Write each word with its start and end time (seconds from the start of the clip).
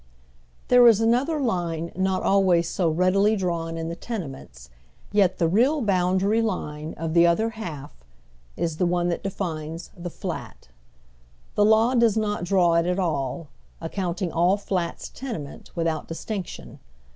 THERE 0.69 0.87
is 0.87 0.99
another 0.99 1.39
line 1.39 1.91
not 1.95 2.23
always 2.23 2.67
so 2.67 2.89
readily 2.89 3.35
drawn 3.35 3.77
in 3.77 3.87
the 3.87 3.95
tenements, 3.95 4.71
yet 5.11 5.37
the 5.37 5.47
real 5.47 5.79
boundary 5.83 6.41
line 6.41 6.95
of 6.95 7.11
tiie 7.11 7.27
Other 7.29 7.51
Half: 7.51 7.91
the 8.55 8.85
one 8.87 9.09
that 9.09 9.21
defines 9.21 9.91
the" 9.95 10.09
flat." 10.23 10.69
The 11.53 11.65
law 11.65 11.93
does 11.93 12.17
not 12.17 12.45
draw 12.45 12.73
it 12.73 12.87
at 12.87 12.97
all, 12.97 13.49
accounting 13.79 14.31
all 14.31 14.57
flats 14.57 15.07
tenements 15.07 15.75
without 15.75 16.07
dis 16.07 16.25
tinction. 16.25 16.79